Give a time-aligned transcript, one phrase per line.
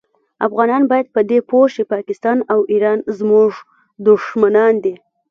[0.47, 3.51] افغانان باید په دي پوه شي پاکستان او ایران زمونږ
[4.05, 4.95] دوښمنان دي